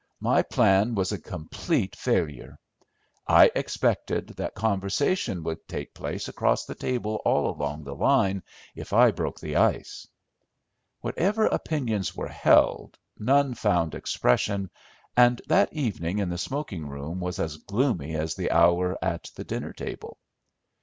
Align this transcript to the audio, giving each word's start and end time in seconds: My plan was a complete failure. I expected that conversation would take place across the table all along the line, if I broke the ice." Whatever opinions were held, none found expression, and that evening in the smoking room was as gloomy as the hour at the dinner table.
My 0.21 0.41
plan 0.41 0.95
was 0.95 1.11
a 1.11 1.19
complete 1.21 1.95
failure. 1.95 2.57
I 3.27 3.51
expected 3.55 4.29
that 4.37 4.55
conversation 4.55 5.43
would 5.43 5.67
take 5.67 5.93
place 5.93 6.27
across 6.27 6.65
the 6.65 6.73
table 6.73 7.21
all 7.23 7.51
along 7.55 7.83
the 7.83 7.93
line, 7.93 8.41
if 8.73 8.93
I 8.93 9.11
broke 9.11 9.39
the 9.39 9.57
ice." 9.57 10.07
Whatever 11.01 11.45
opinions 11.45 12.15
were 12.15 12.29
held, 12.29 12.97
none 13.19 13.53
found 13.53 13.93
expression, 13.93 14.71
and 15.15 15.39
that 15.47 15.71
evening 15.71 16.17
in 16.17 16.29
the 16.29 16.37
smoking 16.39 16.87
room 16.89 17.19
was 17.19 17.37
as 17.37 17.57
gloomy 17.57 18.15
as 18.15 18.33
the 18.33 18.49
hour 18.49 18.97
at 19.03 19.29
the 19.35 19.43
dinner 19.43 19.71
table. 19.71 20.17